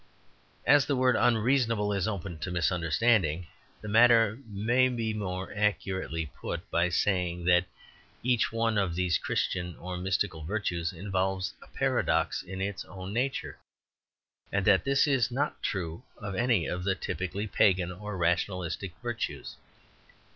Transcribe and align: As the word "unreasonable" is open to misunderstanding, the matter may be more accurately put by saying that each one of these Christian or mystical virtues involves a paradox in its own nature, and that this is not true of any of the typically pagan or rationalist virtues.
As 0.65 0.87
the 0.87 0.95
word 0.95 1.15
"unreasonable" 1.15 1.93
is 1.93 2.07
open 2.07 2.39
to 2.39 2.49
misunderstanding, 2.49 3.45
the 3.81 3.87
matter 3.87 4.39
may 4.49 4.89
be 4.89 5.13
more 5.13 5.53
accurately 5.55 6.25
put 6.41 6.67
by 6.71 6.89
saying 6.89 7.45
that 7.45 7.65
each 8.23 8.51
one 8.51 8.79
of 8.79 8.95
these 8.95 9.19
Christian 9.19 9.75
or 9.75 9.97
mystical 9.99 10.43
virtues 10.43 10.91
involves 10.91 11.53
a 11.61 11.67
paradox 11.67 12.41
in 12.41 12.61
its 12.61 12.83
own 12.85 13.13
nature, 13.13 13.59
and 14.51 14.65
that 14.65 14.85
this 14.85 15.05
is 15.05 15.29
not 15.29 15.61
true 15.61 16.01
of 16.17 16.33
any 16.33 16.65
of 16.65 16.83
the 16.83 16.95
typically 16.95 17.45
pagan 17.45 17.91
or 17.91 18.17
rationalist 18.17 18.83
virtues. 19.03 19.55